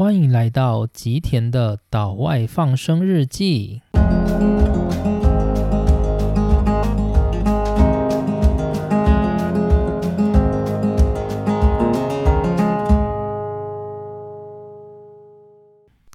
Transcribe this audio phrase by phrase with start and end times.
[0.00, 3.82] 欢迎来到吉田的岛外放生日记。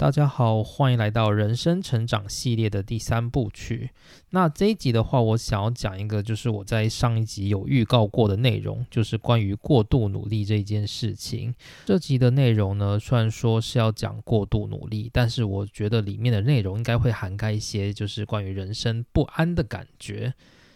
[0.06, 3.90] 大家好，欢迎来到人生成长系列的第三部曲。
[4.30, 11.52] 那这一集的话，我想要讲一个，就是我在上一集有预告过的内容，就是关于过度努力这一件事情。
[11.86, 20.32] 这集的内容呢，虽然说是要讲过度努力，但是我觉得里面的内容应该会涵盖一些，就是关于人生不安的感觉。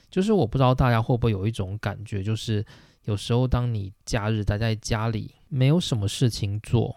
[0.09, 2.66] 就是我不知道大家会不会有一种感觉，就是
[3.03, 6.95] 有时候当你假日待在家里，没有什么事情做。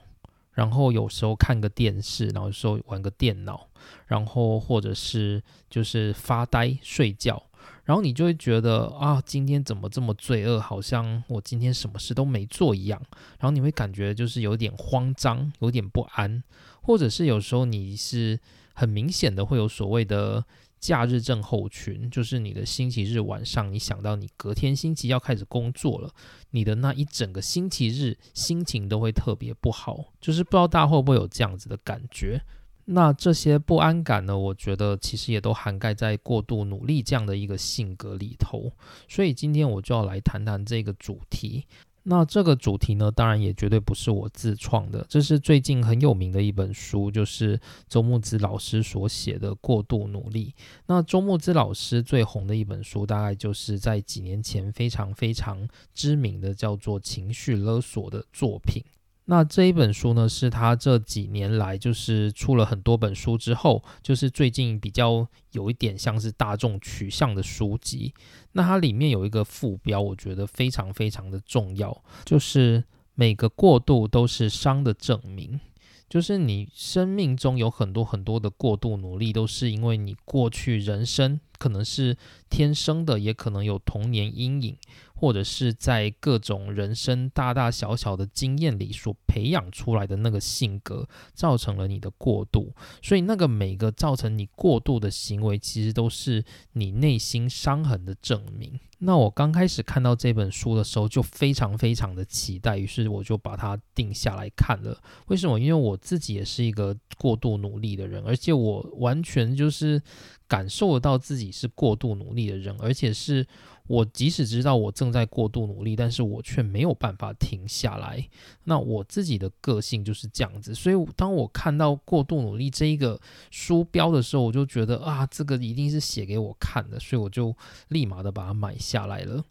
[0.53, 3.69] 然后有时候看个电视，然后有时候玩个电脑，
[4.07, 7.43] 然后或者是就是发呆睡觉，
[7.85, 10.61] 然后你就会觉得啊，今天怎么这么罪恶？
[10.61, 13.01] 好像我今天什么事都没做一样。
[13.39, 16.43] 然后你会感觉就是有点慌张，有点不安，
[16.83, 18.39] 或者是有时候你是
[18.75, 20.45] 很明显的会有所谓的。
[20.83, 26.13] 假日症候群就是你的星期日晚上，你想到你隔天星期要开始工作了，
[26.51, 30.13] 你的那一整个星期日心情都会特别不好。
[30.21, 32.43] 就是不知道大家会不会有这样子的感觉？
[32.85, 34.37] 那这些不安感呢？
[34.37, 38.73] 我觉得其实也都涵盖在过度努力这样的一个性格里头。
[39.09, 41.65] 所以今天我就要来谈谈这个主题。
[42.05, 50.53] 那这个主题呢，当然也绝对不是我自创的，这是最近很有名的一本书，就是周木子老师所写的《过度努力》。
[50.87, 58.83] 那周木子老师最红的一本书，大概就是在几年前非常非常知名的，叫做《情绪勒索》的作品。
[59.27, 68.13] 那这一本书呢，是他这几年来就是出了很多本书之后，就是最近比较有一点像是大众取向的书籍。
[68.53, 75.61] 那它里面有一个副标，我觉得非常非常的重要，就是每个过渡都是伤的证明。
[76.09, 82.15] 就是你生命中有很多很多的过度努力，都是因为你过去人生可能是
[82.53, 84.77] 天生的，也可能有童年阴影。
[85.15, 92.75] 或者是在各种人生大大小小的经验里所培养出来的那个性格，造成了你的过度。
[93.01, 98.81] 所以，那个每个造成你过度的行为，其实都是你内心伤痕的证明。
[98.99, 105.01] 那我刚开始看到这本书的时候，就非常非常的期待，于是我就把它定下来看了。
[105.29, 105.57] 为什么？
[105.61, 110.03] 因为我自己也是一个过度努力的人，而且我完全就是
[110.49, 113.47] 感受得到自己是过度努力的人，而且是。
[113.89, 118.25] 我即使知道我正在过度努力，但是我却没有办法停下来。
[118.63, 123.21] 那我自己的个性就是这样子，所以当我看到过度努力这一个
[123.51, 127.55] 书标的时候，我就觉得啊，这个一定是写给我看的，所以我就
[127.89, 129.45] 立马的把它买下来了。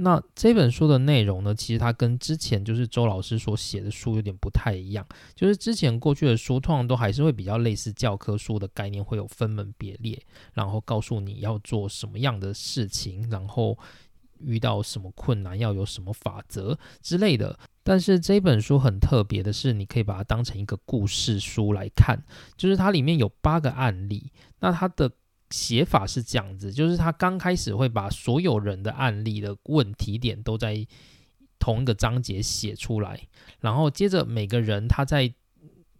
[0.00, 1.52] 那这本书的内容呢？
[1.52, 5.04] 其实它跟之前就是周老师所写的书有点不太一样。
[5.34, 10.20] 就是之前过去的书，通常都还是会比较类似教科书的概念，会有分门别列，
[10.54, 13.76] 然后告诉你要做什么样的事情，然后
[14.38, 17.58] 遇到什么困难要有什么法则之类的。
[17.82, 22.22] 但是这本书很特别的是，你可以把它当成一个故事书来看，
[22.56, 25.10] 就是它里面有八个案例，那它的。
[25.50, 30.86] 写法是这样子，就是他刚开始会把所有人的案例的问题点都在
[31.58, 33.28] 同一个章节写出来，
[33.60, 35.34] 然后接着每个人他在。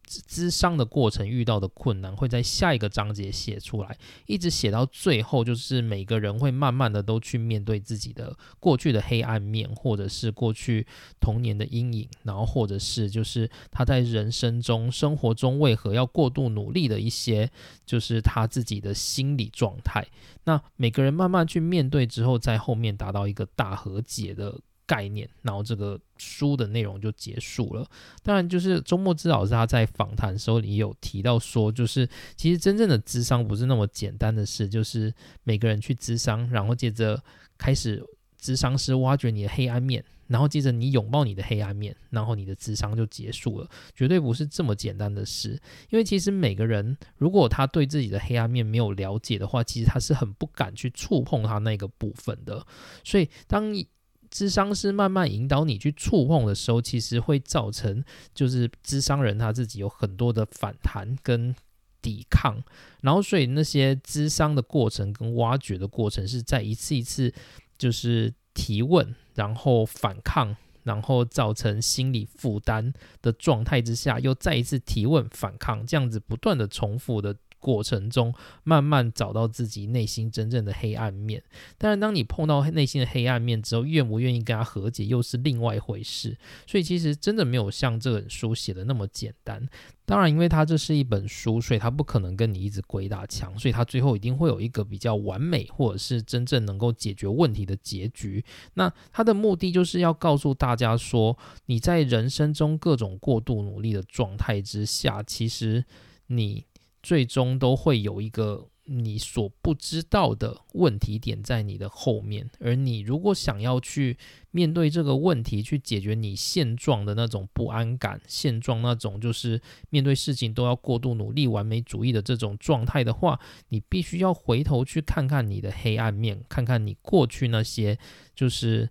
[0.08, 3.96] 咨商的过程遇到的困难会在下一个章节写出来，
[4.26, 10.86] 一直写到最后，就是每个人会慢慢的都去面对自己的过去的黑暗面，或者是过去
[11.20, 17.50] 童年的阴影，然后或者是就是他在人生中、生活中为何要过度努力的一些，
[17.84, 20.06] 就是他自己的心理状态。
[20.44, 24.58] 那每个人慢慢去面对之后，在后面达到一个大和解的。
[24.88, 27.86] 概念，然后这个书的内容就结束了。
[28.22, 35.12] 当然，就是周末之老师他在访谈的时候也有提到说，就是其实真正的智商不是那么简单的事，就是
[35.44, 37.22] 每个人去智商，然后接着
[37.58, 38.02] 开始
[38.38, 43.68] 智商师挖掘你的黑暗面，然后接着你拥抱你的黑暗面，然后你的智商就结束了。
[43.94, 45.60] 绝对不是这么简单的事，
[45.90, 52.64] 因为其实每个人如果他对自己的黑暗面没有了解的话，其实他是很不敢去触碰他那个部分的。
[53.04, 53.88] 所以当你
[54.30, 58.02] 智商是慢慢引导你去触碰的时候，其实会造成
[58.34, 61.54] 就是智商人他自己有很多的反弹跟
[62.00, 62.62] 抵抗，
[63.00, 67.32] 然后所以那些智商的过程跟挖掘的过程是在一次一次
[67.76, 78.34] 就是提问，然后反抗，然后造成心理负担的状态之下，又再一次提问反抗，这样子不断的重复的过程中，
[78.64, 81.42] 慢慢找到自己内心真正的黑暗面。
[81.76, 86.36] 但是，当你碰到内心的黑暗面之后，愿不愿意跟他和解，又是另外一回事。
[86.66, 89.66] 所以，其实真的没有像这本书写的那么简单。
[90.04, 98.42] 当然，因为它这是一本书，所以它不可能跟你一直鬼打墙，所以它最后一定会有一个比较完美，或者是真正能够解决问题的结局。
[98.72, 105.84] 那它的目的就是要告诉大家说，你在人生中各种过度努力的状态之下，其实
[106.28, 106.64] 你
[107.08, 108.68] 最终都会有一个。
[108.90, 114.16] 你所不知道的问题点在你的后面，而你如果想要去
[114.50, 119.60] 面对这个问题，去解决你现状的那种不安感，现状那种就是
[119.90, 123.38] 面对事情都要过度努力、完美主义的这种状态的话，
[123.68, 127.98] 你必须要回头去看看你的黑暗面，看看你过去那些
[128.34, 128.88] 就是。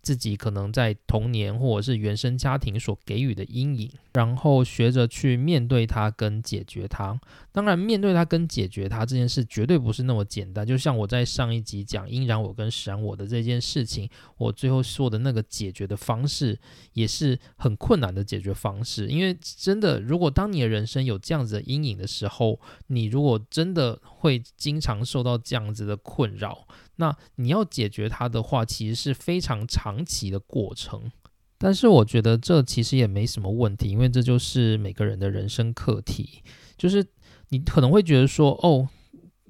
[0.00, 7.16] 自己可能在童年或者是原生家庭所给予的阴影，然后学着去面对它跟解决它。
[7.52, 10.66] 当然，面对它跟解决它这件事绝对不是那么简单。
[10.66, 16.58] 就像我在上一集讲阴然我跟实然我的这件事情，我最后说的那个解决的方式
[16.94, 19.06] 也是很困难的解决方式。
[19.06, 26.66] 因为真的，如果当你的人生有这样子的阴影的时候，你如果真的会经常受到这样子的困扰。
[26.96, 31.12] 那你要解决它的话，其实是非常长期的过程。
[31.58, 36.42] 但是我觉得这其实也没什么问题，因为这就是每个人的人生课题。
[36.76, 37.04] 就是
[37.48, 38.88] 你可能会觉得说，哦。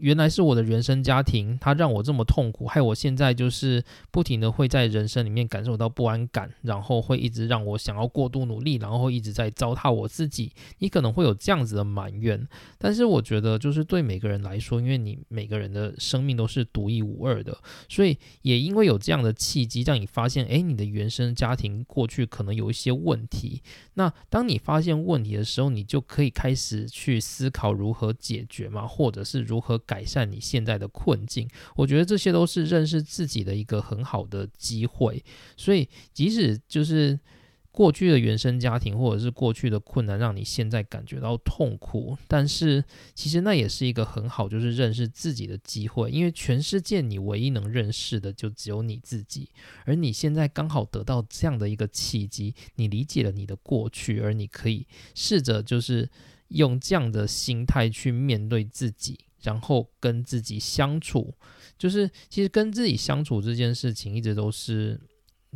[0.00, 10.52] 原来是我的原生家庭，它让我这么痛苦，害我现在就是不停的会在人生里面感受到不安感，然后会一直让我想要过度努力，然后一直在糟蹋我自己。
[10.78, 12.46] 你可能会有这样子的埋怨，
[12.78, 17.58] 但是我觉得就是对每个人来说，因为你每个人的生命都是独一无二的，
[17.88, 23.62] 所以也因为有这样的契机，让你发现，哎，你的原生家庭过去可能有一些问题。
[23.94, 29.76] 那当你发现问题的时候，你就可以开始去思考如何解决嘛，或者是如何。
[29.88, 35.24] 改善你现在的困境，我觉得这些都是认识自己的一个很好的机会。
[35.56, 37.18] 所以，即使就是
[37.70, 46.10] 过去的原生家庭或者是过去的困难，让你现在感觉到痛苦，但是其实那也是一个很好就是认识自己的机会。
[46.10, 49.48] 因为全世界你唯一能认识的就只有你自己，
[49.86, 56.10] 而你现在刚好得到这样的一个契机，你理解了你的过去，而你可以试着就是
[56.48, 59.20] 用这样的心态去面对自己。
[59.42, 61.34] 然后跟自己相处，
[61.78, 65.00] 就是其实跟自己相处这件事情，一直都是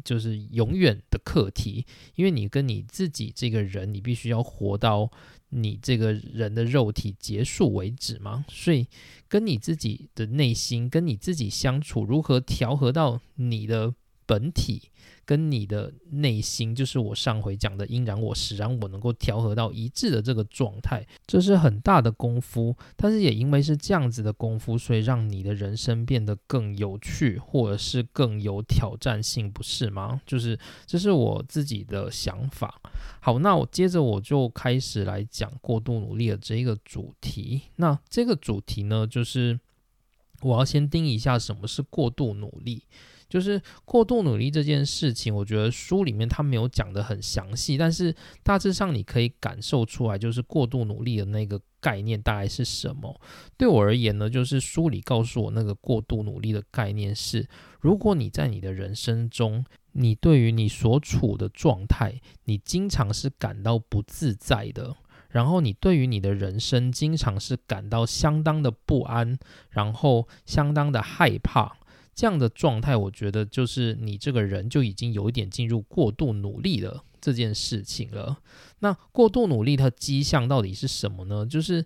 [0.04, 1.84] 就是永远的课题，
[2.14, 5.10] 因为你跟你自己这个人，你必须要活到
[5.50, 8.86] 你这个人的肉体结束为止嘛，所以
[9.28, 13.94] 跟你自己的内心，跟你自己相处，如何调和到你的
[14.24, 14.90] 本体。
[15.24, 22.76] 跟你的内心，就是我上回讲的阴然我实然我能够调和到一致的这个状态，这是很大的功夫。
[22.96, 30.20] 但是也因为是这样子的功夫，所以让你的人生变得更有趣，或者是更有挑战性，不是吗？
[30.26, 32.80] 就是这是我自己的想法。
[33.20, 37.62] 好，那我接着我就开始来讲过度努力的这一个主题。
[37.76, 39.58] 那这个主题呢，就是
[40.40, 42.82] 我要先定一下什么是过度努力。
[43.32, 53.18] 就是过度努力这件事情，我觉得书里面他没有讲的很详细，但是大致上你可以感受出来，就是过度努力的那个概念大概是什么。
[53.56, 57.48] 对我而言呢，就是书里告诉我那个过度努力的概念是：
[57.80, 64.94] 如果你在你的人生中，你对于你所处的状态，你经常是感到不自在的，
[65.30, 69.38] 然后你对于你的人生经常是感到相当的不安，
[69.70, 71.78] 然后相当的害怕。
[72.14, 78.38] 这样的状态，我觉得就是你这个人就已经有一点进入过度努力了这件事情了。
[78.80, 81.46] 那过度努力的迹象到底是什么呢？
[81.46, 81.84] 就是。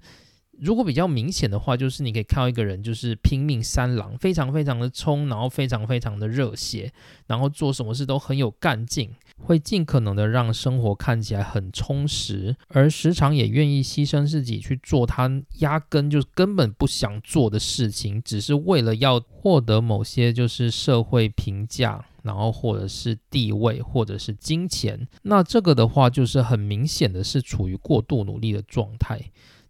[0.58, 6.90] 如果比较明显的话，就是你可以看到一个人就是拼命三郎，非常非常的冲，然后非常非常的热血，
[7.26, 25.06] 然后做什么事都很有干劲，会尽可能的让生活看起来很充实，而时常也愿意牺牲自己去做他压根就根本不想做的事情，只是为了要获得某些就是社会评价，然后或者是地位，或者是金钱。
[25.22, 29.20] 那这个的话，就是很明显的是处于过度努力的状态。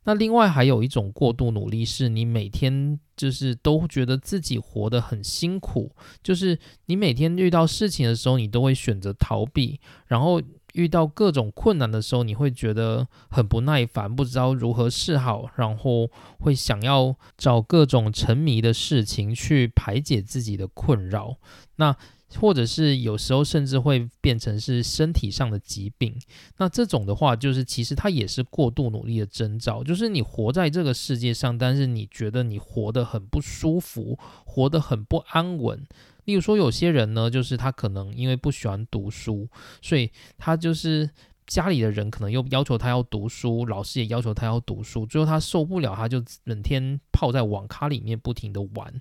[0.06, 5.90] 那另外还有一种过度努力，是你每天就是都觉得自己活得很辛苦，
[6.22, 10.40] 就是你每天遇到事情的时候，你都会选择逃避，然后
[10.74, 16.08] 遇到各种困难的时候，你会觉得很不耐烦，不知道如何是好，然后
[16.38, 21.36] 会想要找各种沉迷的事情去排解自己的困扰。
[21.76, 21.96] 那
[22.34, 26.14] 或者是有时候甚至会变成是身体上的疾病。
[26.58, 35.86] 那这种的话，就是其实它也是过度努力的征兆，就是你活在这个世界上，但是你觉得你活得很不舒服，活得很不安稳。
[36.24, 39.48] 例如说，有些人呢，就是他可能因为不喜欢读书，
[39.80, 41.08] 所以他就是
[41.46, 48.92] 家里的人可能又要求他要读书，老师也要求他要读书，最后他受不了，他就整天泡在网咖里面不停的玩。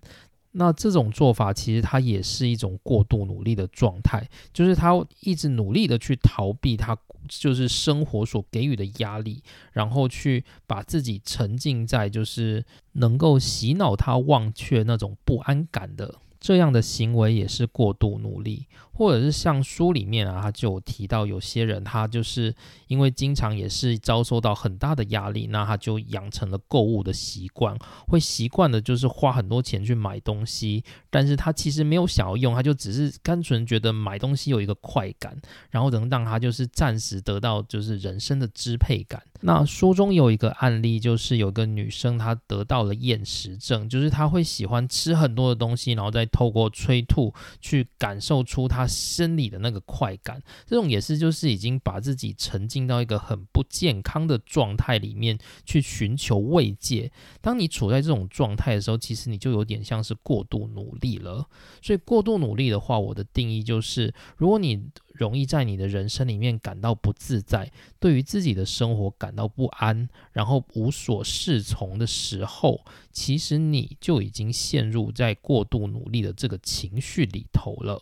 [0.58, 6.98] 那这种做法其实它也是一种过度努力的状态，就是他一直努力的去逃避他
[7.28, 9.44] 就是生活所给予的压力，
[9.74, 16.16] 然后去把自己沉浸在就是能够洗脑他忘却那种不安感的。
[16.40, 22.54] 这样的行为也是过度努力，或者是像书里面啊，他就有提到有些人，他就是
[22.88, 27.78] 因为经常也是遭受到很大的压力，那他就养成了购物的习惯，
[28.08, 35.36] 会习惯的就是花很多钱去买东西，但是他其实没有想要用，他就只是单纯觉得买东西有一个快感，
[35.72, 39.22] 然后能让他就是暂时得到就是人生的支配感。
[39.46, 50.42] 那书中有一个案例，就是有个女生她得到了厌食症，就是她会喜欢吃很多的东西，然后再透过催吐去感受出她生理的那个快感。
[50.66, 57.12] 这种也是就是已经把自己沉浸到一个很不健康的状态里面去寻求慰藉。
[57.40, 61.48] 当你处在这种状态的时候，其实你就有点像是过度努力了。
[61.84, 72.82] 所以过度努力的话，我的定义就是，如果你容易在你的人生里面感到不自在，对于自己的生活感到不安，然后无所适从的时候，
[73.12, 78.02] 其实你就已经陷入在过度努力的这个情绪里头了。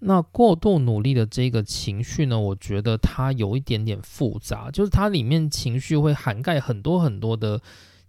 [0.00, 7.60] 那过度努力的这个情绪呢，我觉得它有一点点复杂，就是它里面情绪会涵盖很多很多的，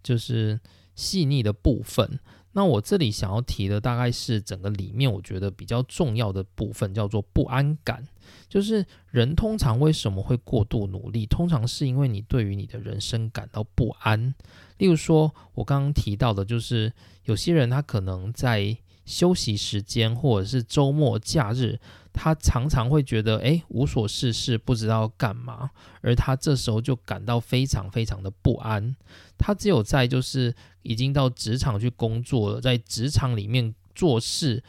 [0.04, 0.60] 就是
[0.94, 2.20] 细腻的部分。
[2.52, 8.06] 那我这里想要提的大概是整个里面我觉得比较重要的部分，叫做不安感。
[8.48, 11.26] 就是人通常为什么会过度努力？
[11.26, 14.34] 通常是因为你对于你的人生感到不安。
[14.78, 16.92] 例如说，我刚刚提到的，就是
[17.24, 21.80] 有些人他可能在休息时间或者是周末假日，
[22.12, 25.70] 他常常会觉得诶无所事事，不知道干嘛，
[26.02, 28.96] 而他这时候就感到非常非常的不安。
[29.38, 34.64] 他只有在就是已经到职场去工作了，在职场里面做事。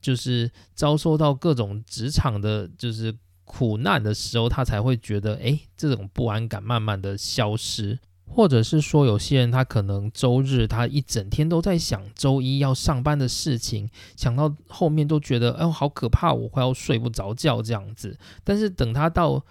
[0.00, 18.16] 就是遭受到各种职场的，就是苦难的时候，他才会觉得，哎，这种不安感慢慢的消失，或者是说，有些人他可能周日他一整天都在想周一要上班的事情，想到后面都觉得，哎，好可怕，我快要睡不着觉这样子。
[18.42, 19.44] 但是等他到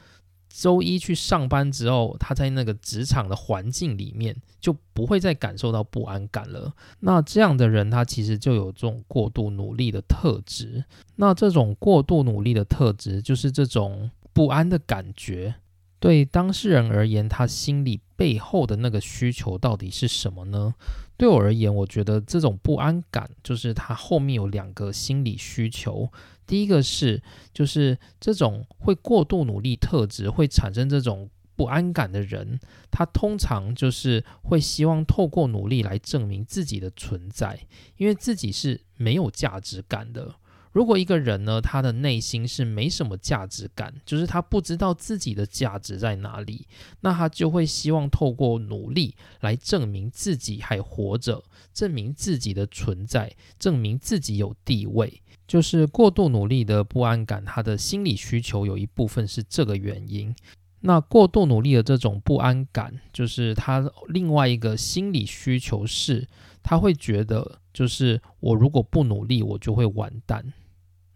[0.53, 6.73] 周一去上班之后，他在那个职场的环境里面就不会再感受到不安感了。
[6.99, 10.83] 那这样的人，他其实就有这种过度努力的特质。
[11.15, 15.55] 那这种过度努力的特质，就是这种不安的感觉。
[15.99, 20.73] 对当事人而言，他心里背后的那个需求到底是什么呢？
[21.21, 26.11] 对我而言，我觉得这种不安感，就是他后面有两个心理需求。
[26.47, 27.21] 第一个是，
[27.53, 32.59] 就是这种会过度努力特质会产生这种不安感的人，
[32.89, 40.33] 他通常就是会希望透过努力来证明自己的存在，因为自己是没有价值感的。
[40.71, 46.65] 如果一个人呢，他的内心是没什么价值感，就是他不知道自己的价值在哪里，
[47.01, 55.21] 那他就会希望透过努力来证明自己还活着，证明自己的存在，证明自己有地位。
[55.45, 60.33] 就是过度努力的不安感，他的心理需求有一部分是这个原因。
[60.79, 66.25] 那过度努力的这种不安感，就是他另外一个心理需求是，
[66.63, 70.53] 他会觉得，就是我如果不努力，我就会完蛋。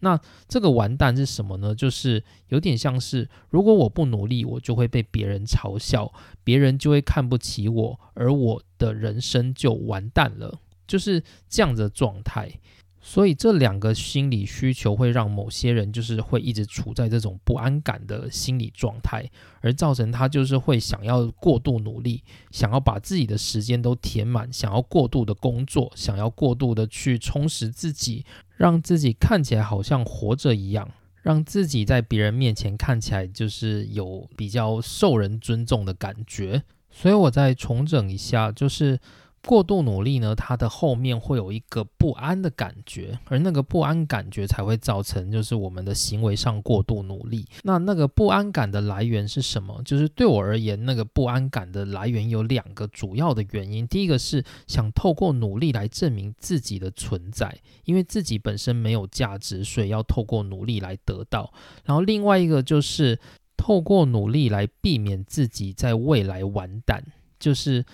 [0.06, 1.74] 那这个完蛋是什么呢？
[1.74, 12.60] 就是有点像是，如果我不努力，我就会被别人嘲笑，别人就会看不起我，而我的人生就完蛋了，就是这样的状态。
[13.08, 19.30] 所以这两个心理需求会让某些人就是会一直处在这种不安感的心理状态，
[19.62, 28.26] 而造成他就是会想要过度努力，想要把自己的时间都填满，想要过度的工作，想要过度的去充实自己，
[28.58, 30.90] 让自己看起来好像活着一样，
[31.22, 36.64] 让自己在别人面前看起来就是有比较受人尊重的感觉。
[36.90, 39.00] 所以我再重整一下，就是。
[39.46, 47.46] 过度努力呢，它的后面会有一个不安的感觉，而那个不安感觉才会造成就是我们的行为上过度努力。
[47.64, 49.82] 那那个不安感的来源是什么？
[49.86, 53.88] 就是对我而言，那个不安感的来源有两个主要的原因。
[53.88, 61.54] 第一个是想透过努力来证明自己的存在，因为自己本身没有价值，所以要透过努力来得到。
[61.84, 63.20] 然后另外一个就是
[63.56, 67.04] 透过努力来避免自己在未来完蛋，
[67.40, 67.86] 就是。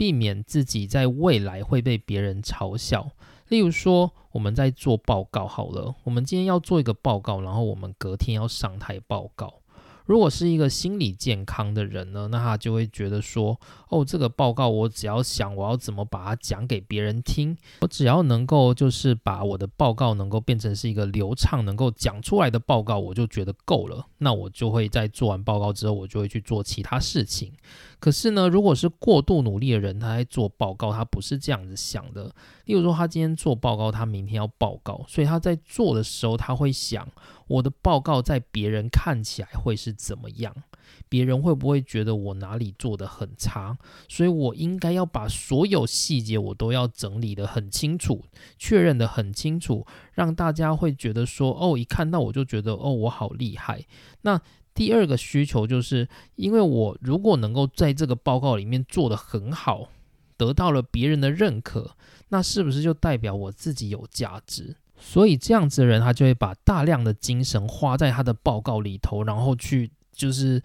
[0.00, 3.10] 避免自己在未来会被别人嘲笑。
[3.48, 9.56] 例如说，我们在做报告好了，我们今天要做一个报告，然后我们隔天要上台报告。
[10.06, 24.06] 如果是一个心理健康的人呢，那他就会觉得说，哦，这个报告我只要想我要怎么把它讲给别人听，我只要能够就是把我的报告能够变成是一个流畅能够讲出来的报告，我就觉得够了。
[24.18, 27.52] 那我就会在做完报告之后，我就会去做其他事情。
[28.00, 32.34] 可是呢，如果是过度努力的人，他在做报告，他不是这样子想的。
[32.64, 37.06] 例如说，他今天做报告，他明天要报告，所以他在做的时候，他会想。
[37.46, 40.54] 我的报告在别人看起来会是怎么样？
[41.08, 43.76] 别人会不会觉得我哪里做的很差？
[44.08, 48.24] 所以我应该要把所有细节我都要整理的很清楚，
[48.56, 53.84] 确认的很清楚，让大家会觉得说，哦，一看到我就觉得，哦，我好厉害。
[54.22, 54.40] 那
[54.74, 59.88] 第二个需求就是，因为我如果能够在这个报告里面做的很好，
[60.36, 61.96] 得到了别人的认可，
[62.28, 64.76] 那是不是就代表我自己有价值？
[64.98, 70.62] 所以这样子的人，他就会把大量的精神花在他的报告里头，然后去就是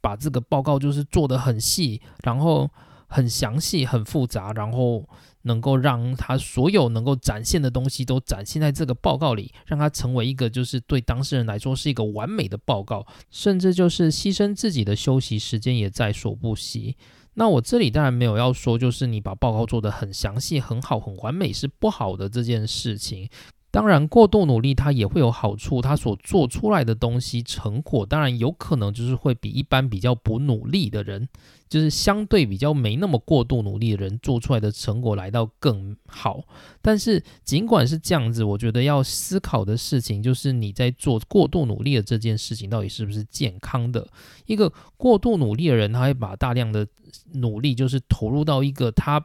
[0.00, 2.70] 把这个报告就是做得很细，然后
[3.06, 5.06] 很详细、很复杂，然后
[5.44, 16.96] 能够让他所有能够展现的东西都展现在这个报告里，让他成为一个就是对当事人来说是一个完美的报告，甚至就是牺牲自己的休息时间也在所不惜。
[17.36, 23.28] 那我这里当然没有要说，就是你把报告做得很详细、很好、很完美是不好的这件事情。
[23.74, 31.28] 当然，过度努力它也会有好处，它所做出来的东西成果，当然有可能就是会比一般比较不努力的人，
[31.68, 36.44] 就是相对比较没那么过度努力的人做出来的成果来到更好。
[36.80, 44.06] 但是尽管是这样子，我觉得要思考的事情就是你在做过度努力的这件事情到底是不是健康的。
[44.46, 46.86] 一个过度努力的人，他会把大量的
[47.32, 49.20] 努力就是投入到一个他。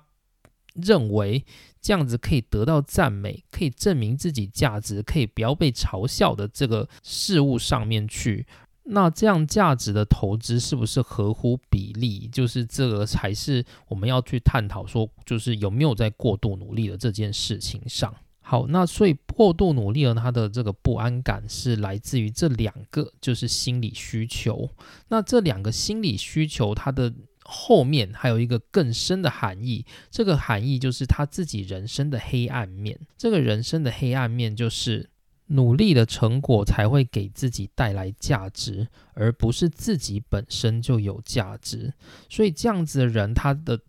[0.75, 1.43] 认为
[1.81, 8.45] 这样子可以得到赞美，可以证明自己价值，可以不要被嘲笑的这个事物上面去，
[8.83, 12.27] 那这样价值的投资是不是合乎比例？
[12.27, 18.13] 就是这个才是我们要去探讨，说就是有没有在过度努力的这件事情上。
[18.41, 24.69] 好，那所以过度努力了，他的这个不安感是来自于这两个，就是心理需求。
[25.08, 27.13] 那这两个心理需求，它的。
[27.49, 32.99] 后面还有一个更深的含义，这个含义就是他自己人生的黑暗面。
[33.17, 35.09] 这个人生的黑暗面就是
[35.47, 41.93] 努力的成果才会给自己带来价值，而不是自己本身就有价值。
[42.29, 43.79] 所以这样子的人，他的。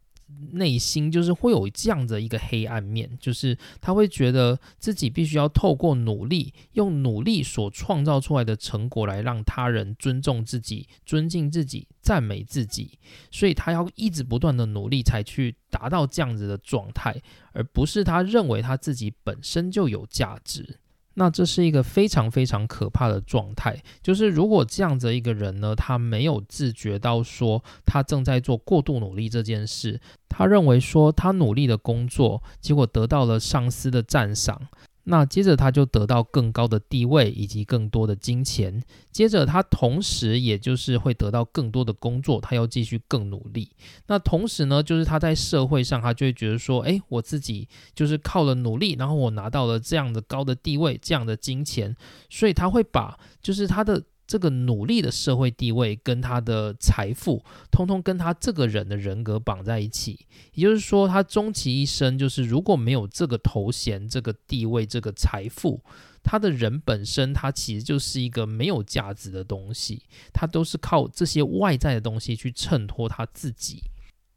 [0.52, 12.98] 内心就是会有这样的一个黑暗面，就是他会觉得自己必须要透过努力，用努力所创造出来的成果来让他人尊重自己、尊敬自己、赞美自己，
[13.30, 17.14] 所以他要一直不断的努力才去达到这样子的状态，
[17.52, 20.79] 而不是他认为他自己本身就有价值。
[21.20, 34.62] 那这是一个非常非常可怕的状态，就是如果这样的一个人呢，他没有自觉到说他正在做过度努力这件事，他认为说他努力的工作，结果得到了上司的赞赏。
[35.04, 43.70] 那接着他就得到更高的地位以及更多的金钱，接着他同时也就是会得到更多的工作，他要继续更努力。
[44.06, 51.96] 那同时呢，就是他在社会上，他就会觉得说，哎，我自己就是靠了努力，然后我拿到了这样的高的地位，这样的金钱，
[52.28, 54.02] 所以他会把就是他的。
[54.30, 60.24] 这个努力的社会地位跟他的财富，通通跟他这个人的人格绑在一起。
[60.52, 65.82] 也就是说，他终其一生，就是如果没有这个头衔、这个地位、这个财富，
[66.22, 70.04] 他的人本身，他其实就是一个没有价值的东西。
[70.32, 73.82] 他都是靠这些外在的东西去衬托他自己。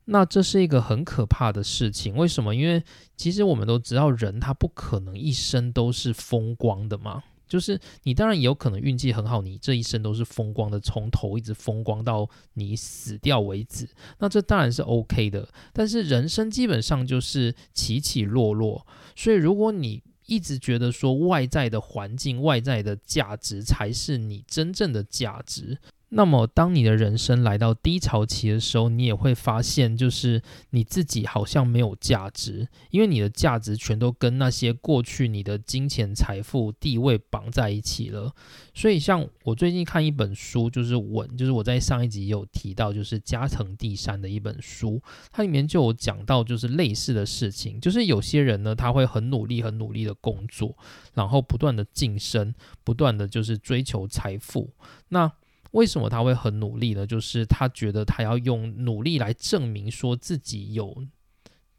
[0.05, 2.15] 那这是一个很可怕的事情。
[2.15, 2.55] 为什么？
[2.55, 2.83] 因为
[3.15, 7.21] 其实我们都知道，人他不可能一生都是风光的嘛。
[7.53, 13.87] 就是你当然也有可能运气很好，你这一生都是风光的，从头一直风光到你死掉为止，
[14.17, 15.47] 那这当然是 OK 的。
[15.71, 25.77] 但是人生基本上就是起起落落，所以如果你一直觉得说外在的环境、外在的价值才是你真正的价值。
[26.15, 38.31] 那么，当你的人生来到低潮期的时候，你也会发现，就是你自己好像没有价值，因为你的价值全都跟那些过去你的金钱、财富、地位绑在一起了。
[38.75, 50.77] 所以，像我最近看一本书，就是《稳》，就是我在上一集有提到，就是加藤第三的一本书，它里面就有讲到，就是类似的事情，就是有些人呢，他会很努力、很努力的工作，
[51.15, 54.69] 然后不断的晋升，不断的就是追求财富，
[55.09, 55.31] 那。
[55.73, 57.05] 为什么他会很努力呢？
[57.05, 61.05] 就是他觉得他要用努力来证明说自己有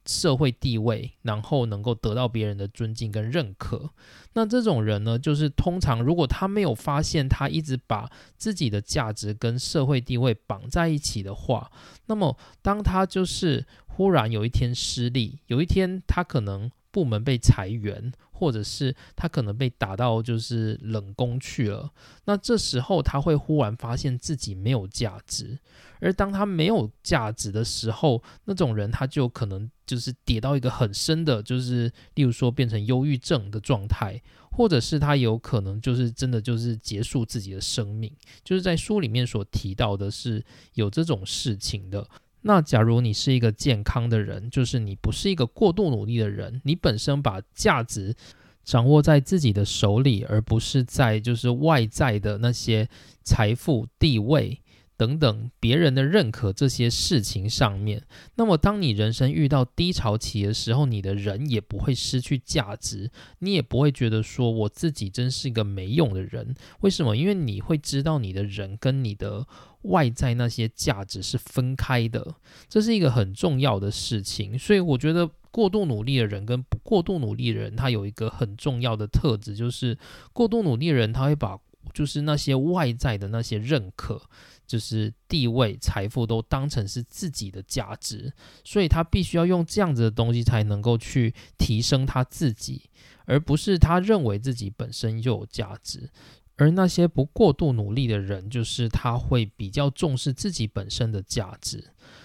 [0.06, 3.90] 社会地位，然后能够得到别人的尊敬跟认可。
[4.34, 11.70] 那这种人呢，就是通常如果他没有发现他一直把自己的价值跟社会地位绑在一起的话，
[12.06, 18.12] 那么当他就是忽然有一天失利，有一天他可能部门被裁员。
[18.36, 21.88] 或者是他可能被打到就是冷宫去了，
[22.24, 25.56] 那这时候他会忽然发现自己没有价值，
[26.00, 42.06] 而当他没有价值的时候，那种人他就可能就是跌到一个很深的，就是例如说变成忧郁症的状态，或者是他有可能就是真的就是结束自己的生命，就是在书里面所提到的是有这种事情的。
[42.46, 48.14] 那假如你是一个健康的人，就是你不是一个过度努力的人，你本身把价值
[48.62, 52.86] 掌握在自己的手里，而不是在就是外在的那些
[53.22, 54.60] 财富、地位。
[54.96, 58.02] 等等，别人的认可这些事情上面，
[58.36, 66.54] 那么当你人生遇到低潮期的时候，你的人也不会失去价值，你也不会觉得说我自己真是一个没用的人。
[66.80, 67.16] 为什么？
[67.16, 69.46] 因为你会知道你的人跟你的
[69.82, 72.36] 外在那些价值是分开的，
[72.68, 74.58] 这是一个很重要的事情。
[74.58, 79.98] 所以我觉得过度努力的人跟不过度努力的人，他有一个很重要的特质，就是
[80.32, 81.58] 过度努力的人他会把
[81.92, 84.22] 就是那些外在的那些认可。
[84.66, 88.32] 就是地位、财富都当成是自己的价值，
[88.64, 92.90] 所以他必须要用这样子的东西才能够去提升他自己，
[93.26, 96.10] 而不是他认为自己本身就有价值。
[96.56, 101.82] 而那些不过度努力的人，就是他会比较重视自己本身的价值。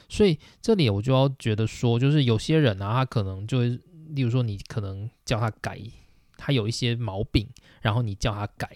[0.08, 5.82] 所以这里我就要觉得说，就是有些人啊，他可能就，例如说你可能叫他改，
[6.38, 7.50] 他有一些毛病，
[7.82, 8.70] 然后你叫他改。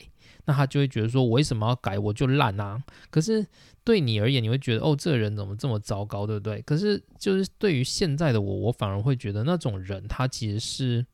[0.46, 1.98] 那他就会觉得说，我为什么要改？
[1.98, 2.84] 我就烂啊！
[3.10, 3.46] 可是
[3.84, 6.62] 对你而言，你会觉得哦，这个人怎么这么糟糕，对不对？
[6.64, 11.06] 可是就是对于现在的我，我反而会觉得那种人他其实是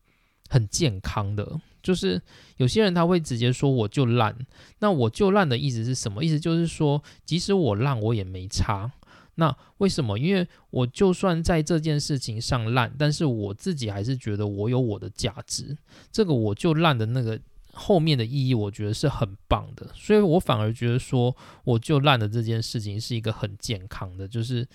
[0.48, 1.60] 很健康的。
[1.82, 2.20] 就是
[2.56, 4.36] 有些人他会直接说我就烂，
[4.80, 6.24] 那我就烂的意思是什么？
[6.24, 8.90] 意思就是说，即使我烂，我也没差。
[9.36, 10.18] 那为什么？
[10.18, 15.78] 因为我就算在这件事情上烂，但是我自己还是觉得我有我的价值。
[16.10, 17.40] 这个我就烂的那个。
[17.72, 24.66] 后面的意义，我觉得是很棒的，所以我反而觉得说，我就烂的这件事情是一个很健康的，就是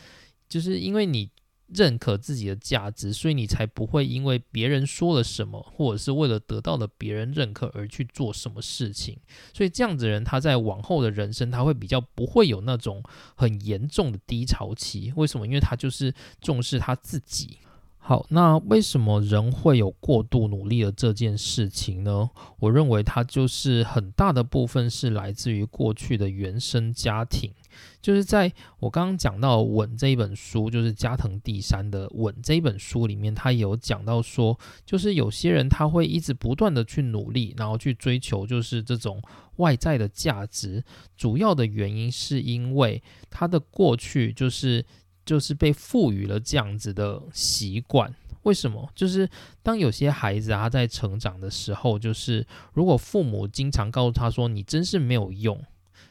[0.48, 1.30] 就是因为你
[1.68, 9.18] 认可自己的价值，所以你才不会因为别人说了什么，或者是为了得到了别人认可而去做什么事情。
[9.52, 13.04] 所以这样子人，他在往后的人生，他会比较不会有那种
[13.36, 15.12] 很严重的低潮期。
[15.16, 15.48] 为什么？
[15.48, 17.58] 因为他就是重视他自己。
[18.08, 22.30] 好，那为什么人会有过度努力的这件事情呢？
[22.60, 27.52] 我认为它就是很大的部分是来自于过去的原生家庭。
[28.04, 39.20] 就是在我刚刚讲到《稳》这一本书，就是加藤第三的《稳》这一本书里面，他有讲到说，就是有些人他会一直不断的去努力，然后去追求就是这种
[39.56, 40.84] 外在的价值，
[41.18, 44.86] 主要的原因是因为他的过去就是。
[45.26, 48.88] 就是被赋予了这样子的习惯，为什么？
[48.94, 49.28] 就是
[49.64, 55.60] 当有些孩子他在成长的时候，就是如果父母经常告诉他说你真是没有用，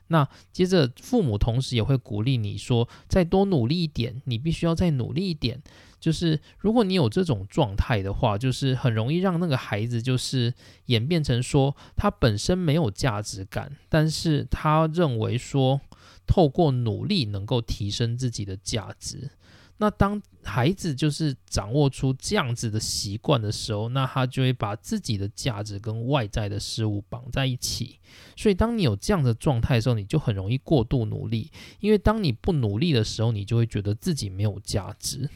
[0.09, 5.62] 那接着父母同时也会鼓励你说再多努力一点，你必须要再努力一点。
[6.00, 10.53] 就是如果你有这种状态的话，就是很容易让那个孩子就是
[10.87, 15.81] 演变成说他本身没有价值感，但是他认为说。
[16.26, 19.30] 透过努力能够提升自己的价值。
[19.78, 27.98] 那当孩子就是掌握出这样子的习惯的时候，那他就会把自己的价值跟外在的事物绑在一起。
[28.37, 31.50] 所以，当你有这样的状态的时候，你就很容易过度努力。
[31.80, 35.28] 因为当你不努力的时候，你就会觉得自己没有价值。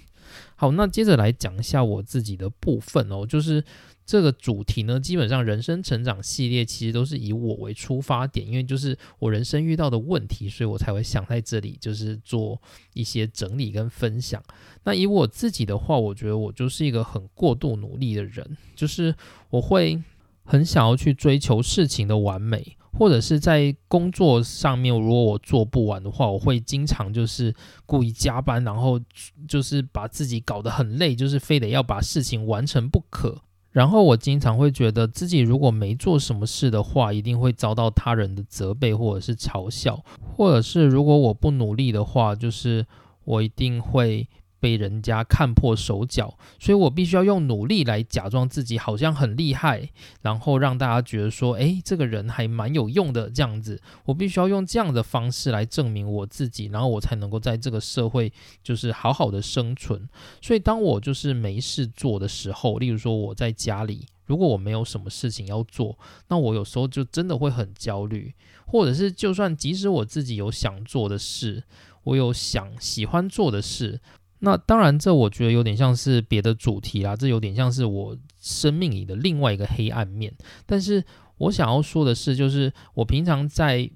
[0.55, 3.64] 好，那接着来讲一下我自己的部分哦，就是。
[4.09, 12.59] 这个主题呢，基本上人生成长系列其实都是以我为出发点，因为就是我人生遇到的问题，所以我才会想在这里就是做
[12.94, 14.42] 一些整理跟分享。
[14.85, 19.14] 那以我自己的话，我觉得我就是一个很过度努力的人，就是
[19.51, 20.03] 我会
[20.42, 22.77] 很想要去追求事情的完美。
[22.90, 27.55] 或者是在工作上面，如果我做不完的话，我会经常就是
[27.87, 28.99] 故意加班，然后
[29.47, 33.42] 就是把自己搞得很累，就是非得要把事情完成不可。
[33.79, 42.85] 然后我经常会觉得自己如果没做什么事的话，一定会遭到他人的责备或者是嘲笑，或者是如果我不努力的话，就是
[43.23, 44.27] 我一定会。
[44.61, 49.90] 被人家看破手脚，所以我必须要用努力来假装自己好像很厉害，
[50.23, 53.81] 然后让大家觉得说，诶，这个人还蛮有用的这样子。
[54.05, 60.09] 我必须要用这样的方式来证明我自己，然后我才能够在这个社会就是好好的生存。
[60.40, 68.35] 所以当我就是没事做的时候，例如说我在家里，如果我没有什么事情要做，那我有时候就真的会很焦虑，
[68.66, 71.62] 或者是就算即使我自己有想做的事，
[72.05, 74.01] 我有想喜欢做的事。
[74.40, 80.33] 那当然，这我觉得有点像是别的主题啊，这有点像是我生命里的另外一个黑暗面。
[80.66, 81.05] 但是
[81.38, 83.90] 我想要说的是，就是我平常在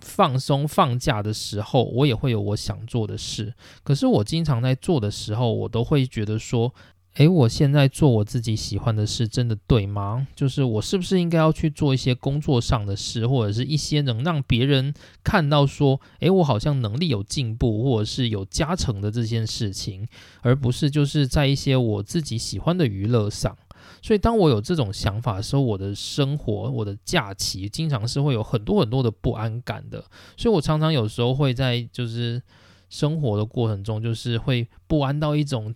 [0.00, 3.54] 放松放假的时候，我也会有我想做的事。
[3.82, 6.74] 可是我经常在做的时候，我都会觉得说。
[7.16, 10.28] 诶，我现在做我自己喜欢的事，真的对吗？
[10.36, 14.92] 就是我是不是应该要去做一些工作上的事，或者是一些能让别人
[15.24, 20.06] 看到说，诶，我好像能力有进步，或者是有加成的这件事情，
[20.42, 23.56] 而不是就是在一些我自己喜欢的娱乐上。
[24.02, 30.04] 所以，当我有这种想法的时候，我的生活、我的假期，经常是会有很多很多的不安感的。
[30.36, 32.42] 所以我常常有时候会在就是
[32.90, 35.74] 生活的过程中，就是会不安到一种。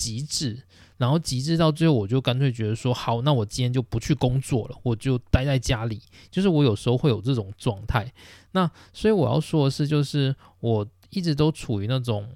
[0.00, 0.58] 极致，
[0.96, 6.00] 然后极致到最后，我就干脆觉得说，好，那我今天就不去工作了，我就待在家里。
[6.30, 8.10] 就是我有时候会有这种状态。
[8.52, 12.26] 那所以我要说的是，就是我一直都处于那种，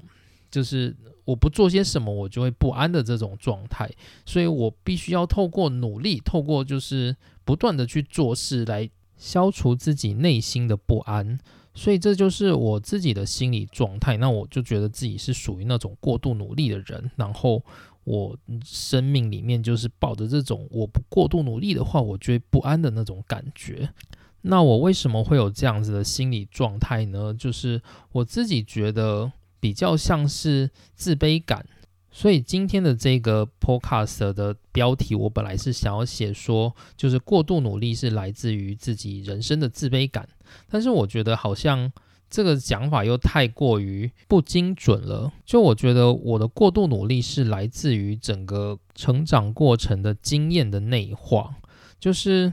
[0.50, 3.90] 就是我不做些什么，我就会不安的这种状态。
[4.26, 11.38] 所以我必须要透过努力，透过就是不断的去做事，来消除自己内心的不安。
[11.74, 17.62] 所以这就是我自己的心理状态，那我就觉得自己是属于那种过度努力的人，然后
[18.04, 23.90] 我生命里面就是抱着这种我不过度努力的话，我就会不安的那种感觉。
[24.42, 27.34] 那我为什么会有这样子的心理状态呢？
[27.34, 27.80] 就是
[28.12, 31.66] 我自己觉得比较像是自卑感。
[32.12, 40.28] 所以今天的这个 podcast 的标题，我本来是想要写说，就是过度努力是来自于自己人生的自卑感。
[40.68, 41.90] 但是我觉得好像
[42.28, 45.32] 这个讲法又太过于不精准了。
[45.44, 51.54] 就我觉得我的过度努力是来自于整个成长过程的经验的内化。
[52.00, 52.52] 就是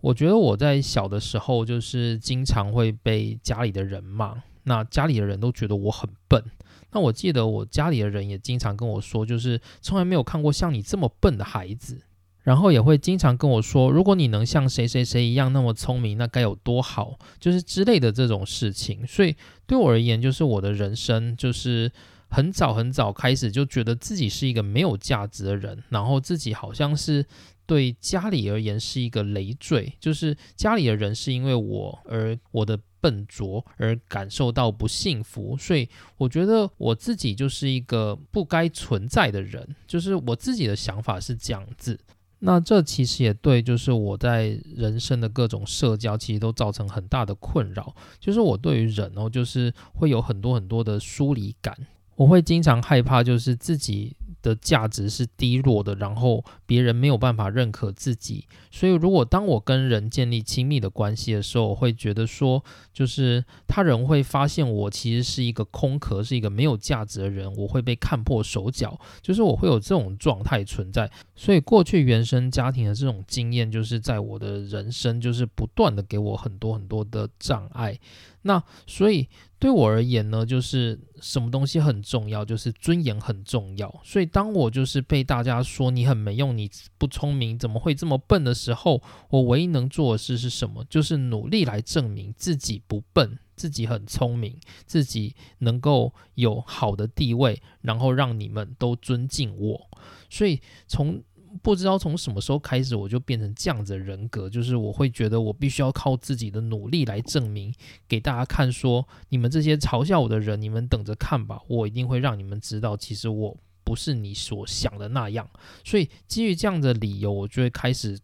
[0.00, 6.44] 我觉得我在小的时候，就是经常会被家里的人骂，那家里的人都觉得我很笨。
[6.90, 12.02] 那我记得我家里的人也经常跟我说，就是从来没有看过像你这么笨的孩子，
[12.42, 19.06] 然后也会经常跟我说，如果你能像谁谁谁一样那么聪明，那该有多好，就是之类的这种事情。
[19.06, 19.34] 所以
[19.66, 21.90] 对我而言，就是我的人生就是
[22.28, 27.26] 很早很早开始就觉得自己是一个没有价值的人，然后自己好像是。
[27.64, 41.98] 对家里而言是一个累赘，就是家里的人是因为我而我的笨拙而感受到不幸福，所以我觉得我自己就是一个不该存在的人，就是我自己的想法是这样子。
[42.44, 51.76] 那这其实也对，就是我在人生的各种社交其实都造成很大的困扰，就是我对于人哦，就是会有很多很多的疏离感，
[52.16, 54.16] 我会经常害怕，就是自己。
[54.42, 71.10] 的价值是低落的，然后别人没有办法认可自己，所以如果当我跟人建立亲密的关系的时候，我会觉得说，就是他人会发现我其实是一个空壳，是一个没有价值的人，我会被看破手脚，就是我会有这种状态存在。
[71.36, 77.98] 所以过去原生家庭的这种经验，就是在我的人生就是不断的给我很多很多的障碍。
[78.42, 79.28] 那所以
[79.62, 84.00] 对我而言呢，就是什么东西很重要，就是尊严很重要。
[84.02, 90.84] 所以当我就是被大家说你很没用，你不聪明，怎么会这么笨的时候，我唯一能做的事是什么？
[90.90, 99.88] 就是努力来证明自己不笨，自己很聪明，自己能够有好的地位，然后让你们都尊敬我。
[100.28, 101.22] 所以从
[101.62, 107.74] 不知道从什么时候开始，我就变成这样子的人格，就是我会觉得我必须要靠自己的努力来证明
[108.08, 115.48] 给大家看，说你们这些嘲笑我的人，你们等着看吧，我一定会让你们知道，其实我不是你所想的那样。
[115.84, 118.18] 所以基于这样的理由，我就会开始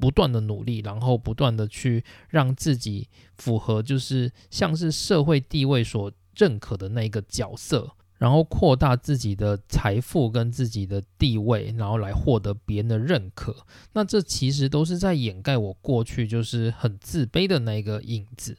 [0.00, 7.94] 不断的努力，然后不断的去让自己符合，就是像是社会地位所认可的那个角色。
[8.18, 13.54] 然后扩大自己的财富跟自己的地位，然后来获得别人的认可。
[13.92, 18.56] 那这其实都是在掩盖我过去就是很自卑的那个影子。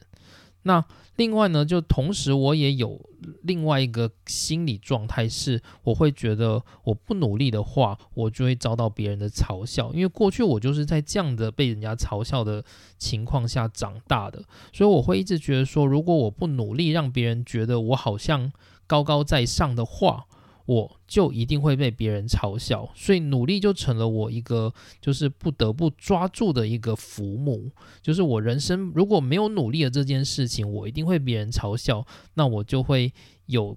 [0.62, 3.00] 那另外呢，就同时我也有
[3.42, 9.92] 另外一个心理状态，是我会觉得我不努力的话，我就会遭到别人的嘲笑。
[9.94, 12.64] 因为过去我就是在这样的被人家嘲笑的
[12.98, 14.42] 情况下长大的，
[14.72, 18.52] 所以我会一直觉得说，如果我不努力，让别人觉得我好像
[18.86, 20.26] 高高在上的话。
[20.66, 27.70] 我就一定会被别人嘲笑，所以努力就成了我一个就是不得不抓住的一个浮木。
[28.02, 33.12] 就是我人生如果没有努力的这件事情，我一定会别人嘲笑，那我就会
[33.46, 33.76] 有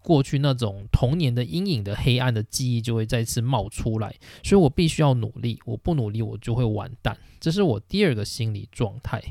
[0.00, 4.16] 过去那种童年的阴影的黑暗的记忆就会再次冒出来。
[4.42, 7.14] 所以我必须要努力，我不努力我就会完蛋。
[7.40, 9.22] 这是我第二个心理状态。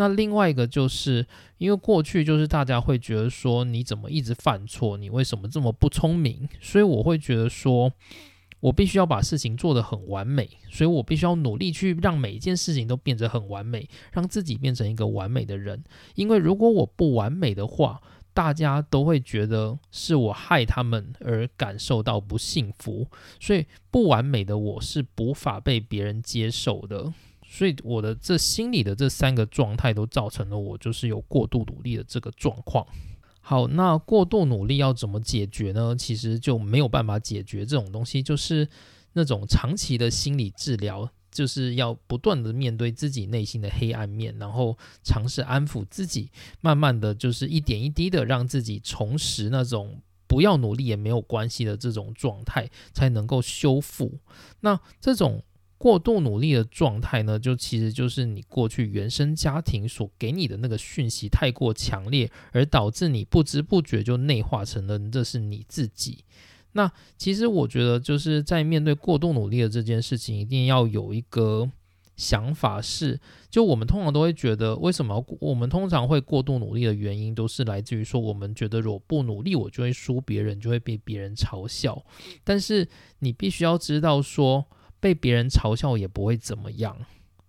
[0.00, 1.26] 那另外一个就是，
[1.58, 6.48] 因为过去就是大家会觉得说你怎么一直犯错，你为什么这么不聪明？
[6.58, 7.92] 所以我会觉得说，
[8.60, 15.84] 我必须要把事情做得很完美，所以我必须要努力去让每一件事情都变得很完美，让自己变成一个完美的人。
[16.14, 18.00] 因为如果我不完美的话，
[18.32, 23.06] 大家都会觉得是我害他们而感受到不幸福，
[23.38, 27.12] 所以不完美的我是无法被别人接受的。
[27.52, 32.86] 所以我的这心理的这三个状态都造成了我就是有过度努力的这个状况。
[33.40, 35.96] 好，那过度努力要怎么解决呢？
[35.98, 38.68] 其实就没有办法解决这种东西，就是
[39.14, 54.20] 那种长期的心理治疗，就是要不断的面对自己内心的黑暗面，然后尝试安抚自己，慢慢的就是一点一滴的让自己重拾那种不要努力也没有关系的这种状态，才能够修复。
[54.60, 55.42] 那这种。
[55.80, 66.22] 过度努力的状态呢，就其实就是你过去原生家庭所给你的那个讯息太过强烈，而导致你不知不觉就内化成了这是你自己。
[66.72, 71.70] 那其实我觉得就是在面对过度努力的这件事情，一定要有一个
[72.14, 82.04] 想法是，就我们通常都会觉得，为什么我们通常会过度努力的原因，都是来自于说，我们觉得如果不努力，我就会输别人，就会被别人嘲笑。
[82.44, 82.86] 但是
[83.20, 84.66] 你必须要知道说。
[85.00, 86.96] 被别人嘲笑也不会怎么样，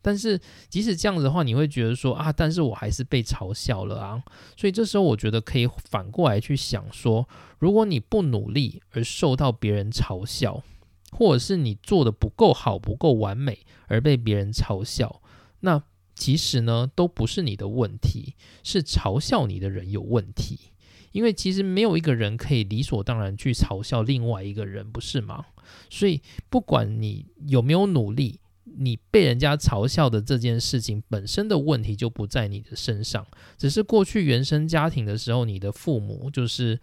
[0.01, 4.23] 但是即使这样子的话，你会觉得说啊，但是我还是被嘲笑了啊。
[4.57, 7.27] 所以这时候我觉得可以反过来去想说，
[7.59, 10.63] 如果你不努力而受到别人嘲笑，
[11.11, 15.21] 或者是你做的不够好、不够完美而被别人嘲笑，
[15.59, 15.83] 那
[16.15, 20.70] 其实呢都不是你的问题，是嘲笑你的人有问题。
[21.11, 25.45] 因为其实没有一个人可以理所当然去嘲笑另外一个人，不是吗？
[25.89, 33.25] 所以不管你有没有努力，你被人家嘲笑的这件事情本身的问题就不在你的身上，
[33.57, 36.79] 只是过去原生家庭的时候，你的父母就是。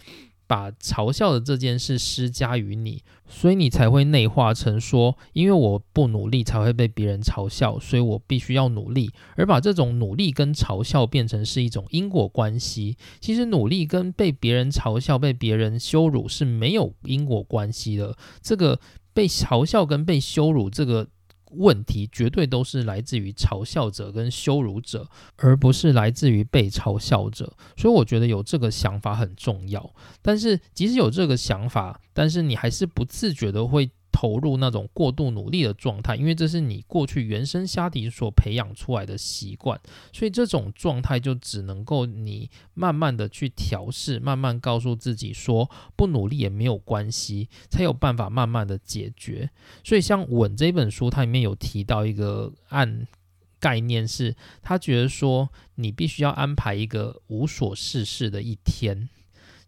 [0.48, 12.96] 把嘲笑的这件事施加于你，所以你才会内化成说，因为我不努力才会被别人嘲笑，所以我必须要努力，而把这种努力跟嘲笑变成是一种因果关系。
[13.20, 18.16] 其实努力跟被别人嘲笑、被别人羞辱是没有因果关系的。
[18.40, 18.80] 这个
[19.12, 21.06] 被嘲笑跟被羞辱这个。
[21.52, 27.52] 问题绝对都是来自于嘲笑者跟羞辱者，而不是来自于被嘲笑者。
[27.76, 29.94] 所以我觉得有这个想法很重要。
[30.22, 33.90] 但是即使有这个想法，但是你还是不自觉的会。
[34.18, 39.80] 投入那种过度努力的状态，因为这是你过去原生家庭所培养出来的习惯，
[40.12, 49.50] 所以这种状态就只能够你慢慢的去调试，慢慢告诉自己说不努力也没有关系，才有办法慢慢的解决。
[49.84, 53.06] 所以像《稳》这本书，它里面有提到一个案
[53.60, 59.08] 概念，是他觉得说你必须要安排一个无所事事的一天。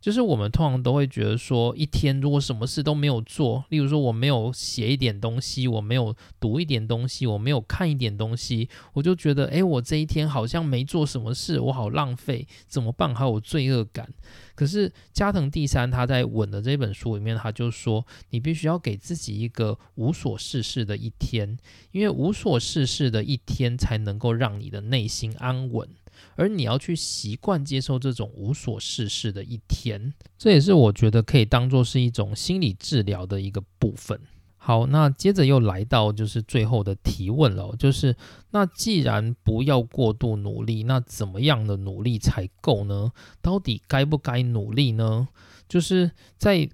[0.00, 13.14] 就是我们通常都会觉得说，一天如果什么事都没有做，例如说我没有写一点东西，我没有读一点东西，我没有看一点东西，我就觉得，哎，我这一天好像没做什么事，我好浪费，怎么办？
[13.14, 14.08] 还有罪恶感。
[14.54, 21.58] 可是加藤第三他在《稳》的这本书里面，他就说，你必须要给自己一个无所事事的一天，
[21.92, 25.88] 因为无所事事的一天才能够让你的内心安稳。
[26.40, 34.18] 而你要去习惯接受这种无所事事的一天，这也是我觉得可以当做是一种心理治疗的一个部分。
[34.56, 38.16] 好，那接着又来到就是最后的提问了，就是
[38.52, 43.12] 那既然不要过度努力，那怎么样的努力才够呢？
[43.42, 45.28] 到底该不该努力呢？
[45.68, 46.66] 就是在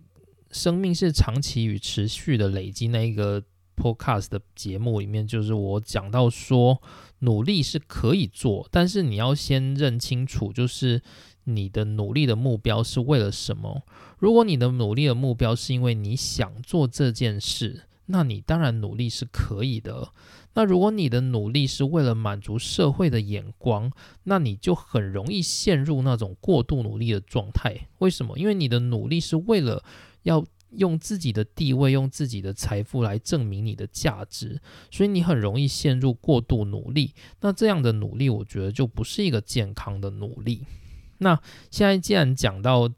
[0.53, 3.43] 生命是长期与持续的累积那一个
[3.77, 6.81] podcast 的节目里面，就是我讲到说，
[7.27, 11.03] 努力是可以做，但是你要先认清楚，就是
[11.45, 13.83] 你的努力的目标是为了什么。
[14.19, 20.13] 如果你的努力的目标是因为你想做这件事，那你当然努力是可以的。
[20.55, 23.91] 那如果你的努力是为了满足社会的眼光，
[24.23, 27.89] 那你就很容易陷入那种过度努力的状态。
[27.99, 28.39] 为什么？
[28.39, 29.83] 因为你的努力是为了
[30.23, 34.61] 要用自己的地位、用自己的财富来证明你的价值，
[34.91, 37.13] 所以你很容易陷入过度努力。
[37.41, 40.65] 那这样的努力，我觉得就不是一个健康的努力。
[41.19, 41.41] 那
[41.71, 42.91] 现在既然讲到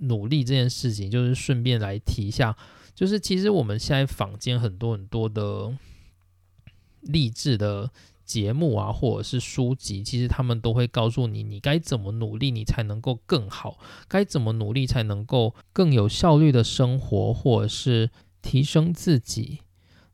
[0.00, 2.56] 努力这件事情，就是顺便来提一下，
[2.94, 5.76] 就是其实我们现在坊间很多很多的。
[7.06, 7.90] 励志的
[8.32, 13.78] 节目啊，或者是书籍，其实他们都会告诉你，你该怎么努力，你才能够更好；
[14.08, 18.08] 该怎么努力才能够更有效率的生活，或者是
[18.40, 19.58] 提升自己。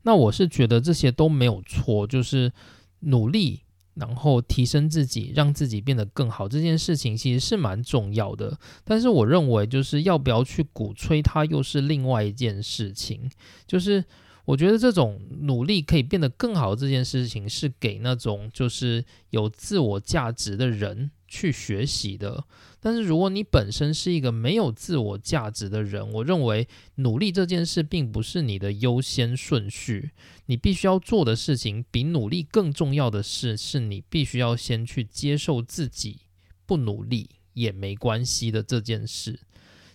[0.03, 2.53] 那我是觉得这些都没有错，就是
[3.01, 3.61] 努力，
[3.95, 8.59] 然后提升自己，让自己变得更好，这件事情其实是蛮重要的。
[8.85, 13.31] 但是我认为，就是要不要去鼓吹它，又是另外一件事情，
[13.65, 14.05] 就是。
[14.49, 22.43] 我觉得这种努力可以变得更好这件事情，是给那种就是有自我价值的人去学习的。
[22.81, 30.13] 但是如果你本身是一个没有自我价值的人，我认为努力这件事并不是你的优先顺序。
[30.47, 36.21] 你必须要做的事情，比努力更重要的事，是你必须要先去接受自己
[36.65, 39.39] 不努力也没关系的这件事。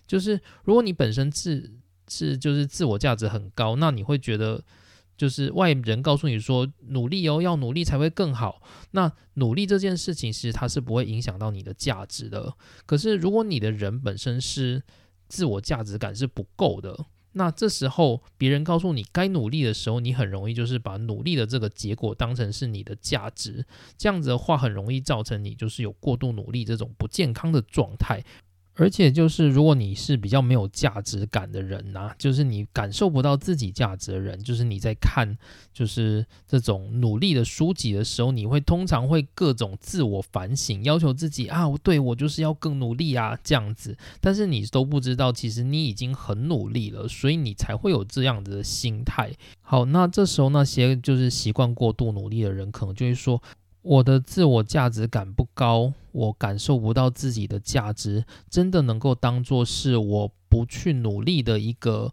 [0.06, 1.72] 就是如果你本身自
[2.08, 4.62] 是，就是自我价值很高，那你会觉得，
[5.16, 8.62] 就是外人告诉你说努力哦，要努力才会更好。
[8.90, 12.54] 那努力这件事情，其实它是不会影响到你的价值的。
[12.86, 14.82] 可是如果你的人本身是
[15.28, 23.66] 自我价值感是不够的，那这时候别人告诉你该努力的时候，你很容易就是把努力的这个结果当成是你的价值。
[23.98, 28.22] 这样子的话，很容易造成你就是有过度努力这种不健康的状态。
[28.76, 35.36] 而且就是，如果你是比较没有价值感的人呐，就是你感受不到自己价值的人，就是你在看
[35.72, 43.96] 就是这种努力的书籍的时候，你会通常会各种自我反省，要求自己啊，对我就是要更努力啊这样子。
[44.20, 49.30] 但是你都不知道，其实你已经很努力了，所以你才会有这样子的心态。
[49.62, 53.40] 好，那这时候那些就是习惯过度努力的人，可能就会说。
[53.84, 62.10] 我的自我价值感不高，我感受不到自己的价值，真的能够当做是我不去努力的一个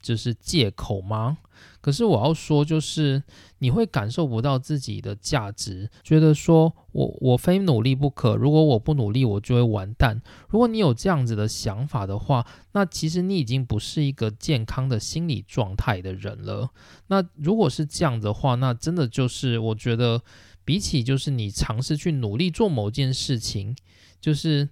[0.00, 1.38] 就是借口吗？
[1.80, 3.20] 可是我要说，就是
[3.58, 10.22] 你会感受不到自己的价值，觉得说我我非努力不可，如果我不努力，我就会完蛋。
[10.48, 16.70] 如果你有这样子的想法的话，那其实你已经不是一个健康的心理状态的人了。
[17.08, 20.22] 那如果是这样的话，那真的就是我觉得。
[20.70, 23.74] 比起就是你尝试去努力做某件事情，
[24.20, 24.68] 就是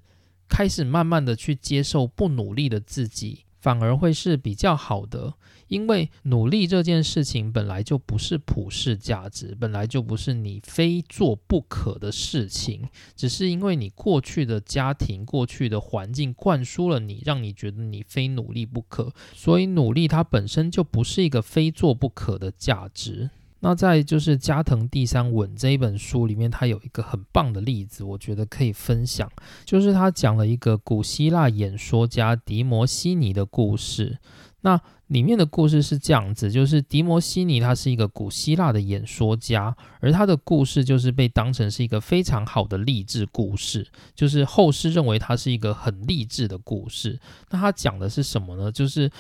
[0.49, 5.35] 开始慢慢的去接受不努力的自己，反而会是比较好的。
[5.67, 23.31] 因为努力这件事情本来就不是普世价值，本来就不是你非做不可的事情，只是因为你过去的家庭、过去的环境灌输了你，让你觉得你非努力不可，所以努力它本身就不是一个非做不可的价值。
[23.61, 29.29] 那在就是加藤第三吻这一本书里面，它有一个很棒的例子，我觉得可以分享，
[29.65, 34.19] 就是他讲了一个古希腊演说家迪摩西尼的故事。
[34.61, 47.19] 那里面的故事是这样子，就是迪摩西尼他是一个古希腊的演说家，而他的故事就是被当成是一个非常好的励志故事，就是后世认为他是一个很励志的故事。
[47.51, 48.71] 那他讲的是什么呢？
[48.71, 49.11] 就是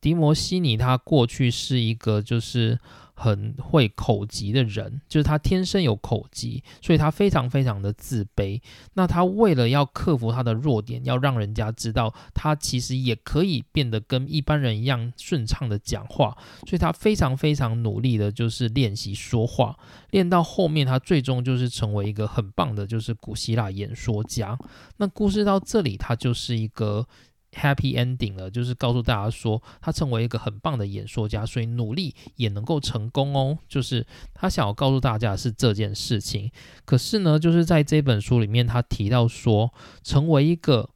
[0.00, 2.78] 迪摩西尼他过去是一个就是。
[3.22, 8.60] 很会口疾的人，就是他天生有口疾，所以他非常非常的自卑。
[8.94, 19.78] 那他为了要克服他的弱点，要让人家知道他其实也可以变得跟一般人一样顺畅的讲话，所以他非常非常努力的，就是练习说话，
[20.10, 24.58] 练到后面，他最终就是成为一个很棒的，就是古希腊演说家。
[24.96, 27.06] 那故事到这里，他就是一个。
[27.54, 33.58] Happy ending 了，就是告诉大家说，他成为一个很棒的演说家，所以努力也能够成功哦。
[33.68, 36.50] 就是他想要告诉大家的是这件事情。
[36.86, 39.70] 可是呢，就是在这本书里面，他提到说，
[40.02, 40.88] 成为一个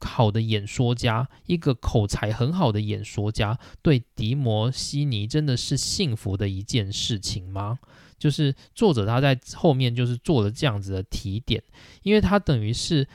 [0.00, 7.78] 好的演说家，一个口才很好的演说家，对迪摩西尼真的是幸福的一件事情吗？
[8.18, 11.62] 就是作者他在后面就是做了这样子的提点，
[12.02, 13.06] 因为他等于是。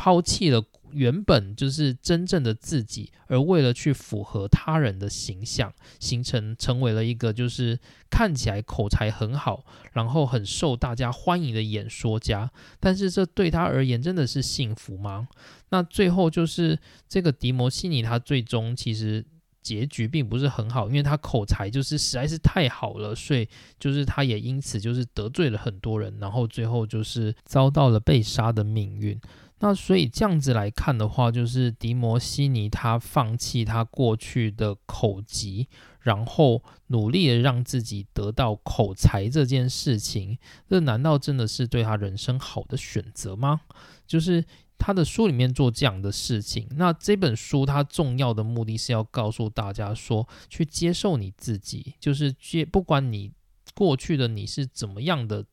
[0.00, 0.64] 抛弃了。
[0.92, 7.78] 原本就是真正的自己，而为了去符合他人的形象，形成成为了一个就是
[8.10, 12.50] 看起来口才很好，然后很受大家欢迎的演说家。
[12.80, 15.28] 但是这对他而言真的是幸福吗？
[15.68, 16.76] 那最后就是
[17.08, 19.24] 这个迪摩西尼，他最终其实
[19.62, 23.48] 结局并不是很好，因为他口才就是实在是太好了，所以
[23.78, 29.20] 就是他也因此就是得罪了很多人，然后最后就是遭到了被杀的命运。
[29.60, 35.68] 那所以这样子来看的话，就是迪摩西尼他放弃他过去的口疾，
[36.00, 43.60] 然后努力的让自己得到口才这件事情，这难道真的是对他人生好的选择吗？
[44.06, 44.42] 就是
[44.78, 46.66] 他的书里面做这样的事情。
[46.76, 53.30] 那这本书它重要的目的是要告诉大家说，去接受你自己，就是接不管你
[53.74, 55.44] 过去的你是怎么样的。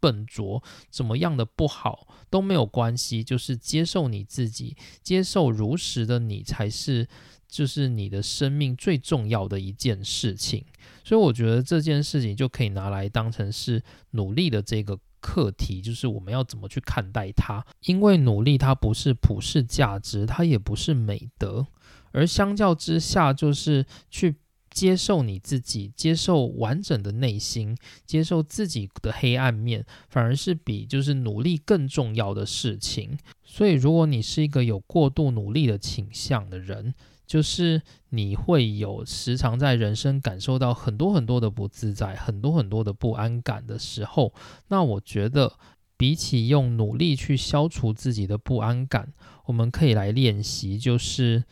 [0.00, 7.06] 笨拙怎么样的不好都没有关系，就是接受你自己，接受如实的你才是，
[7.46, 10.64] 就是你的生命最重要的一件事情。
[11.04, 13.80] 所以我觉得这件事情就可以拿来当成是
[14.10, 17.64] 努力的这个课题，就是我们要怎么去看待它。
[17.82, 21.68] 因为努力它不是普世价值，它也不是美德，
[22.10, 24.34] 而相较之下，就是去。
[24.74, 33.16] 接受你自己，接受完整的内心，接受自己的黑暗面，反而是比就是努力更重要的事情。
[33.44, 36.92] 所以，如果你是一个有过度努力的倾向的人，
[37.24, 44.34] 就是你会有时常在人生感受到很多很多的不自在，很多很多的不安感的时候，
[44.68, 45.52] 那我觉得
[45.96, 49.12] 比起用努力去消除自己的不安感，
[49.46, 51.44] 我们可以来练习，就是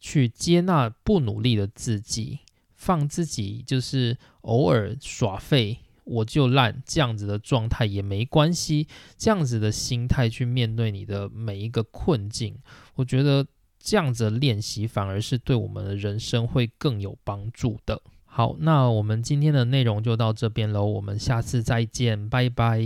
[0.00, 2.38] 去接纳不努力的自己。
[2.80, 12.56] 放自己就是偶尔耍废，我就烂这样子的状态也没关系，这样子的心态去面对你的每一个困境，
[12.94, 13.46] 我觉得
[13.78, 18.00] 这样子练习反而是对我们的人生会更有帮助的。
[18.24, 22.80] 好，那我们今天的内容就到这边喽，我们下次再见，拜拜。